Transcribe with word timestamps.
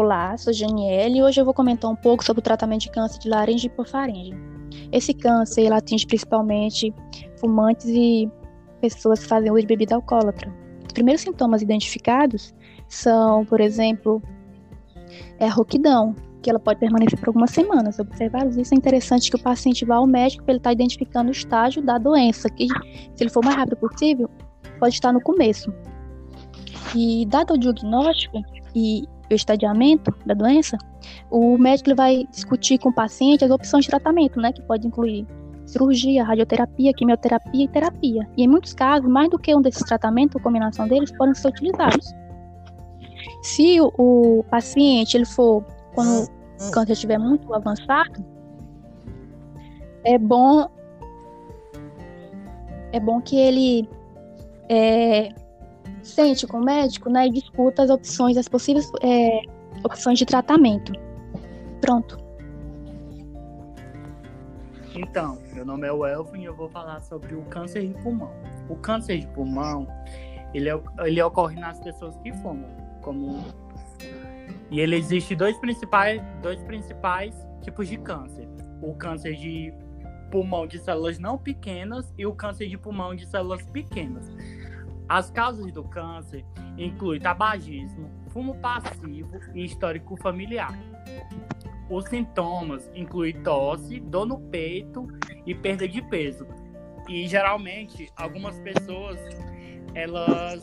Olá, 0.00 0.36
sou 0.36 0.52
Janiele 0.52 1.18
e 1.18 1.22
hoje 1.24 1.40
eu 1.40 1.44
vou 1.44 1.52
comentar 1.52 1.90
um 1.90 1.96
pouco 1.96 2.24
sobre 2.24 2.38
o 2.38 2.42
tratamento 2.42 2.82
de 2.82 2.90
câncer 2.92 3.18
de 3.18 3.28
laringe 3.28 3.66
e 3.66 3.68
hipofaringe. 3.68 4.32
Esse 4.92 5.12
câncer 5.12 5.62
ele 5.62 5.74
atinge 5.74 6.06
principalmente 6.06 6.94
fumantes 7.40 7.84
e 7.86 8.30
pessoas 8.80 9.18
que 9.18 9.26
fazem 9.26 9.50
uso 9.50 9.62
de 9.62 9.66
bebida 9.66 9.96
alcoólatra. 9.96 10.54
Os 10.86 10.92
primeiros 10.92 11.22
sintomas 11.22 11.62
identificados 11.62 12.54
são, 12.88 13.44
por 13.46 13.60
exemplo, 13.60 14.22
é 15.36 15.48
a 15.48 15.50
rouquidão, 15.50 16.14
que 16.42 16.48
ela 16.48 16.60
pode 16.60 16.78
permanecer 16.78 17.18
por 17.18 17.30
algumas 17.30 17.50
semanas. 17.50 17.98
Observados 17.98 18.56
isso, 18.56 18.72
é 18.72 18.76
interessante 18.76 19.28
que 19.28 19.36
o 19.36 19.42
paciente 19.42 19.84
vá 19.84 19.96
ao 19.96 20.06
médico 20.06 20.44
para 20.44 20.52
ele 20.52 20.60
estar 20.60 20.70
tá 20.70 20.74
identificando 20.74 21.30
o 21.30 21.32
estágio 21.32 21.82
da 21.82 21.98
doença, 21.98 22.48
que 22.48 22.68
se 22.68 23.24
ele 23.24 23.30
for 23.30 23.42
o 23.42 23.44
mais 23.44 23.56
rápido 23.56 23.76
possível, 23.78 24.30
pode 24.78 24.94
estar 24.94 25.12
no 25.12 25.20
começo. 25.20 25.74
E 26.94 27.26
dado 27.26 27.54
o 27.54 27.58
diagnóstico 27.58 28.40
e 28.76 29.02
o 29.30 29.34
estadiamento 29.34 30.14
da 30.24 30.34
doença, 30.34 30.78
o 31.30 31.58
médico 31.58 31.94
vai 31.94 32.26
discutir 32.30 32.78
com 32.78 32.88
o 32.88 32.94
paciente 32.94 33.44
as 33.44 33.50
opções 33.50 33.84
de 33.84 33.90
tratamento, 33.90 34.40
né, 34.40 34.52
que 34.52 34.62
pode 34.62 34.86
incluir 34.86 35.26
cirurgia, 35.66 36.24
radioterapia, 36.24 36.92
quimioterapia 36.94 37.64
e 37.64 37.68
terapia. 37.68 38.28
E 38.36 38.44
em 38.44 38.48
muitos 38.48 38.72
casos, 38.72 39.08
mais 39.08 39.28
do 39.28 39.38
que 39.38 39.54
um 39.54 39.60
desses 39.60 39.82
tratamentos 39.82 40.36
ou 40.36 40.40
combinação 40.40 40.88
deles 40.88 41.12
podem 41.12 41.34
ser 41.34 41.48
utilizados. 41.48 42.14
Se 43.42 43.80
o, 43.80 43.92
o 43.98 44.44
paciente 44.44 45.16
ele 45.16 45.26
for 45.26 45.64
quando 45.94 46.28
o 46.60 46.70
câncer 46.70 46.92
estiver 46.92 47.18
muito 47.18 47.52
avançado, 47.54 48.24
é 50.04 50.18
bom 50.18 50.68
é 52.90 52.98
bom 52.98 53.20
que 53.20 53.36
ele 53.36 53.88
é, 54.68 55.28
sente 56.08 56.46
com 56.46 56.58
o 56.58 56.64
médico 56.64 57.10
né, 57.10 57.26
e 57.26 57.30
discuta 57.30 57.82
as 57.82 57.90
opções, 57.90 58.36
as 58.36 58.48
possíveis 58.48 58.90
é, 59.02 59.42
opções 59.84 60.18
de 60.18 60.26
tratamento. 60.26 60.92
Pronto. 61.80 62.18
Então, 64.94 65.38
meu 65.52 65.64
nome 65.64 65.86
é 65.86 65.90
Elvin 65.90 66.40
e 66.40 66.44
eu 66.46 66.56
vou 66.56 66.68
falar 66.68 67.00
sobre 67.00 67.34
o 67.34 67.42
câncer 67.42 67.86
de 67.86 67.94
pulmão. 68.02 68.32
O 68.68 68.74
câncer 68.76 69.18
de 69.18 69.26
pulmão, 69.28 69.86
ele, 70.52 70.68
ele 71.04 71.22
ocorre 71.22 71.58
nas 71.60 71.78
pessoas 71.78 72.16
que 72.18 72.32
fumam, 72.32 72.68
como 73.00 73.44
e 74.70 74.80
ele 74.80 74.96
existe 74.96 75.34
dois 75.34 75.56
principais, 75.58 76.22
dois 76.42 76.62
principais 76.64 77.34
tipos 77.62 77.88
de 77.88 77.96
câncer: 77.98 78.48
o 78.82 78.94
câncer 78.94 79.34
de 79.34 79.72
pulmão 80.30 80.66
de 80.66 80.78
células 80.78 81.18
não 81.18 81.38
pequenas 81.38 82.12
e 82.18 82.26
o 82.26 82.34
câncer 82.34 82.68
de 82.68 82.76
pulmão 82.76 83.14
de 83.14 83.26
células 83.26 83.62
pequenas. 83.66 84.30
As 85.08 85.30
causas 85.30 85.72
do 85.72 85.82
câncer 85.84 86.44
incluem 86.76 87.20
tabagismo, 87.20 88.10
fumo 88.28 88.54
passivo 88.56 89.40
e 89.54 89.64
histórico 89.64 90.16
familiar. 90.16 90.78
Os 91.88 92.04
sintomas 92.04 92.90
incluem 92.94 93.42
tosse, 93.42 93.98
dor 93.98 94.26
no 94.26 94.38
peito 94.38 95.08
e 95.46 95.54
perda 95.54 95.88
de 95.88 96.02
peso. 96.02 96.46
E 97.08 97.26
geralmente 97.26 98.12
algumas 98.14 98.58
pessoas 98.60 99.18
elas 99.94 100.62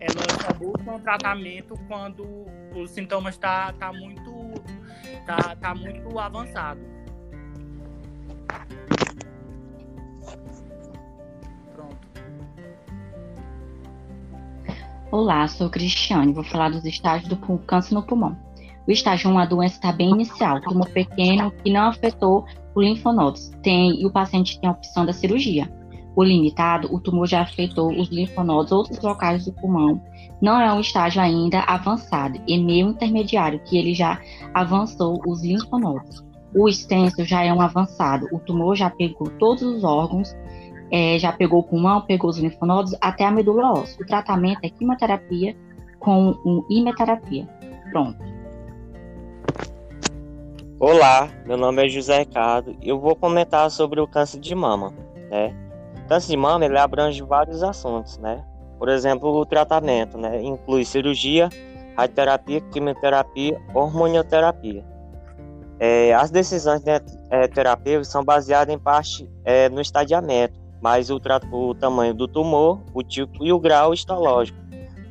elas 0.00 0.32
só 0.42 0.52
buscam 0.52 0.98
tratamento 1.00 1.74
quando 1.88 2.26
os 2.74 2.90
sintomas 2.90 3.38
tá, 3.38 3.72
tá 3.72 3.92
muito 3.92 4.52
tá, 5.24 5.56
tá 5.56 5.74
muito 5.74 6.18
avançado. 6.18 6.80
Olá, 15.18 15.48
sou 15.48 15.70
Cristiane. 15.70 16.34
Vou 16.34 16.44
falar 16.44 16.68
dos 16.68 16.84
estágios 16.84 17.26
do 17.26 17.38
câncer 17.60 17.94
no 17.94 18.02
pulmão. 18.02 18.36
O 18.86 18.92
estágio 18.92 19.30
1, 19.30 19.38
a 19.38 19.46
doença 19.46 19.76
está 19.76 19.90
bem 19.90 20.10
inicial, 20.10 20.60
tumor 20.60 20.90
pequeno 20.90 21.50
que 21.52 21.72
não 21.72 21.88
afetou 21.88 22.44
o 22.74 22.82
linfonodos. 22.82 23.50
Tem, 23.62 23.98
e 23.98 24.04
o 24.04 24.12
paciente 24.12 24.60
tem 24.60 24.68
a 24.68 24.74
opção 24.74 25.06
da 25.06 25.14
cirurgia. 25.14 25.72
O 26.14 26.22
limitado, 26.22 26.94
o 26.94 27.00
tumor 27.00 27.26
já 27.26 27.40
afetou 27.40 27.98
os 27.98 28.10
linfonodos 28.10 28.72
ou 28.72 28.80
outros 28.80 29.00
locais 29.00 29.46
do 29.46 29.54
pulmão. 29.54 30.02
Não 30.38 30.60
é 30.60 30.70
um 30.70 30.80
estágio 30.80 31.22
ainda 31.22 31.60
avançado, 31.60 32.38
é 32.46 32.58
meio 32.58 32.90
intermediário, 32.90 33.62
que 33.64 33.78
ele 33.78 33.94
já 33.94 34.20
avançou 34.52 35.18
os 35.26 35.42
linfonodos. 35.42 36.22
O 36.54 36.68
extenso 36.68 37.24
já 37.24 37.42
é 37.42 37.50
um 37.50 37.62
avançado, 37.62 38.28
o 38.32 38.38
tumor 38.38 38.76
já 38.76 38.90
pegou 38.90 39.30
todos 39.38 39.62
os 39.62 39.82
órgãos 39.82 40.36
é, 40.90 41.18
já 41.18 41.32
pegou 41.32 41.60
o 41.60 41.62
pulmão, 41.62 42.00
pegou 42.02 42.30
os 42.30 42.38
linfonodos, 42.38 42.94
até 43.00 43.24
a 43.24 43.30
medula 43.30 43.72
óssea. 43.72 44.02
O 44.02 44.06
tratamento 44.06 44.60
é 44.62 44.68
quimioterapia 44.68 45.56
com 45.98 46.30
um 46.44 46.64
imeterapia. 46.70 47.48
Pronto. 47.90 48.18
Olá, 50.78 51.28
meu 51.46 51.56
nome 51.56 51.86
é 51.86 51.88
José 51.88 52.18
Ricardo 52.18 52.76
e 52.82 52.88
eu 52.90 53.00
vou 53.00 53.16
comentar 53.16 53.70
sobre 53.70 53.98
o 53.98 54.06
câncer 54.06 54.38
de 54.38 54.54
mama, 54.54 54.92
né? 55.30 55.54
O 56.04 56.08
câncer 56.08 56.28
de 56.28 56.36
mama 56.36 56.64
ele 56.66 56.78
abrange 56.78 57.22
vários 57.22 57.62
assuntos, 57.62 58.18
né? 58.18 58.44
Por 58.78 58.90
exemplo, 58.90 59.30
o 59.30 59.46
tratamento, 59.46 60.18
né? 60.18 60.42
Inclui 60.42 60.84
cirurgia, 60.84 61.48
radioterapia, 61.96 62.60
quimioterapia, 62.60 63.58
hormonioterapia. 63.74 64.84
É, 65.80 66.12
as 66.14 66.30
decisões 66.30 66.82
de, 66.82 66.90
é, 67.30 67.48
terapêuticas 67.48 68.08
são 68.08 68.22
baseadas 68.22 68.74
em 68.74 68.78
parte 68.78 69.28
é, 69.44 69.68
no 69.70 69.80
estadiamento, 69.80 70.60
mas 70.80 71.10
o, 71.10 71.20
o 71.52 71.74
tamanho 71.74 72.14
do 72.14 72.28
tumor, 72.28 72.80
o 72.94 73.02
tipo 73.02 73.44
e 73.44 73.52
o 73.52 73.58
grau 73.58 73.92
histológico, 73.94 74.58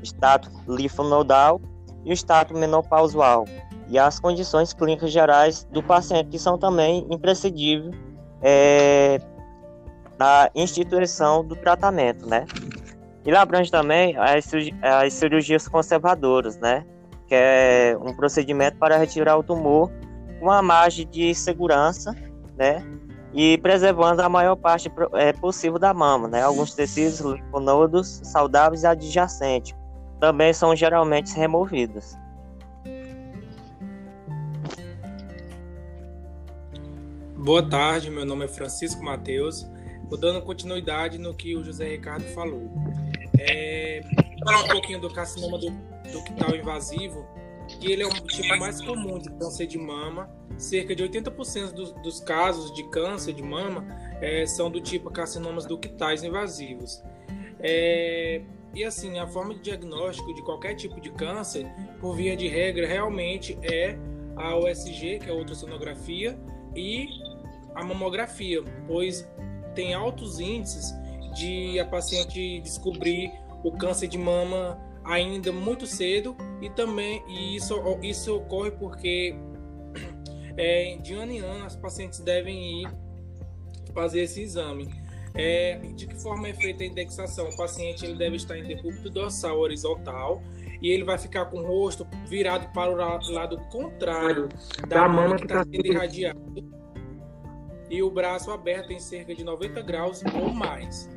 o 0.01 0.03
status 0.03 0.51
linfonodal 0.67 1.59
e 2.03 2.11
o 2.11 2.13
status 2.13 2.57
menopausual, 2.57 3.45
e 3.87 3.99
as 3.99 4.19
condições 4.19 4.73
clínicas 4.73 5.11
gerais 5.11 5.63
do 5.71 5.81
paciente, 5.81 6.29
que 6.29 6.39
são 6.39 6.57
também 6.57 7.05
imprescindíveis 7.09 7.95
é, 8.41 9.19
na 10.17 10.49
instituição 10.55 11.43
do 11.43 11.55
tratamento, 11.55 12.27
né? 12.27 12.45
Ele 13.25 13.35
abrange 13.35 13.71
também 13.71 14.15
as, 14.17 14.51
as 14.81 15.13
cirurgias 15.13 15.67
conservadoras, 15.67 16.57
né? 16.59 16.85
Que 17.27 17.33
é 17.35 17.97
um 17.99 18.13
procedimento 18.13 18.77
para 18.77 18.97
retirar 18.97 19.35
o 19.37 19.43
tumor 19.43 19.91
com 20.39 20.45
uma 20.45 20.61
margem 20.61 21.07
de 21.07 21.33
segurança, 21.33 22.15
né? 22.55 22.83
E 23.35 23.57
preservando 23.57 24.21
a 24.21 24.29
maior 24.29 24.55
parte 24.55 24.89
é, 25.13 25.33
possível 25.33 25.77
da 25.77 25.93
mama, 25.93 26.27
né? 26.27 26.41
Alguns 26.41 26.73
tecidos 26.73 27.19
linfonodos 27.19 28.21
saudáveis 28.23 28.83
e 28.83 28.87
adjacentes 28.87 29.75
também 30.21 30.53
são 30.53 30.73
geralmente 30.73 31.35
removidos. 31.35 32.15
Boa 37.35 37.61
tarde, 37.69 38.09
meu 38.09 38.25
nome 38.25 38.45
é 38.45 38.47
Francisco 38.47 39.03
Mateus. 39.03 39.67
Vou 40.09 40.17
dando 40.17 40.41
continuidade 40.41 41.17
no 41.17 41.33
que 41.33 41.55
o 41.55 41.63
José 41.63 41.89
Ricardo 41.89 42.23
falou. 42.33 42.71
É, 43.37 44.01
falar 44.43 44.63
um 44.63 44.67
pouquinho 44.69 45.01
do 45.01 45.13
carcinoma 45.13 45.57
do, 45.57 45.69
do 45.69 46.11
ductal 46.13 46.55
invasivo 46.55 47.27
que 47.67 47.91
ele 47.91 48.03
é 48.03 48.07
um 48.07 48.11
tipo 48.11 48.57
mais 48.57 48.81
comum 48.81 49.19
de 49.19 49.29
câncer 49.31 49.67
de 49.67 49.77
mama. 49.77 50.29
Cerca 50.57 50.95
de 50.95 51.03
80% 51.03 51.71
dos, 51.71 51.91
dos, 51.91 52.19
casos 52.19 52.73
de 52.73 52.83
câncer 52.89 53.33
de 53.33 53.43
mama 53.43 53.85
é, 54.21 54.45
são 54.45 54.71
do 54.71 54.79
tipo 54.79 55.09
carcinomas 55.09 55.65
ductais 55.65 56.23
invasivos. 56.23 57.03
É, 57.59 58.41
e 58.73 58.83
assim, 58.83 59.19
a 59.19 59.27
forma 59.27 59.53
de 59.53 59.61
diagnóstico 59.61 60.33
de 60.33 60.41
qualquer 60.41 60.75
tipo 60.75 60.99
de 60.99 61.11
câncer, 61.11 61.65
por 61.99 62.15
via 62.15 62.35
de 62.35 62.47
regra, 62.47 62.87
realmente 62.87 63.57
é 63.61 63.97
a 64.35 64.57
USG, 64.57 65.19
que 65.19 65.29
é 65.29 65.31
a 65.31 65.35
ultrassonografia, 65.35 66.37
e 66.75 67.07
a 67.73 67.83
mamografia, 67.83 68.63
pois 68.87 69.27
tem 69.73 69.93
altos 69.93 70.39
índices 70.39 70.93
de 71.35 71.79
a 71.79 71.85
paciente 71.85 72.59
descobrir 72.61 73.31
o 73.63 73.71
câncer 73.71 74.07
de 74.07 74.17
mama 74.17 74.79
ainda 75.03 75.51
muito 75.51 75.85
cedo 75.85 76.35
e 76.61 76.69
também 76.69 77.21
e 77.27 77.55
isso, 77.55 77.75
isso 78.01 78.35
ocorre 78.35 78.71
porque 78.71 79.35
é, 80.57 80.97
de 81.01 81.13
ano 81.13 81.31
em 81.31 81.39
ano 81.39 81.65
as 81.65 81.75
pacientes 81.75 82.19
devem 82.19 82.83
ir 82.83 82.89
fazer 83.93 84.21
esse 84.21 84.41
exame. 84.41 84.93
É, 85.33 85.77
de 85.95 86.07
que 86.07 86.15
forma 86.15 86.47
é 86.47 86.53
feita 86.53 86.83
a 86.83 86.87
indexação? 86.87 87.49
O 87.49 87.57
paciente 87.57 88.05
ele 88.05 88.15
deve 88.15 88.37
estar 88.37 88.57
em 88.57 88.63
decúbito 88.63 89.09
dorsal 89.09 89.59
horizontal 89.59 90.41
e 90.81 90.89
ele 90.89 91.03
vai 91.03 91.17
ficar 91.17 91.45
com 91.45 91.59
o 91.59 91.65
rosto 91.65 92.07
virado 92.27 92.71
para 92.73 92.91
o 92.91 92.95
lado 93.31 93.57
contrário 93.69 94.47
da, 94.87 95.01
da 95.01 95.09
mama 95.09 95.35
que 95.35 95.43
está 95.43 95.63
sendo 95.63 95.85
irradiada 95.85 96.39
e 97.89 98.01
o 98.01 98.09
braço 98.09 98.51
aberto 98.51 98.91
em 98.91 98.99
cerca 98.99 99.33
de 99.35 99.43
90 99.43 99.81
graus 99.81 100.23
ou 100.33 100.53
mais. 100.53 101.09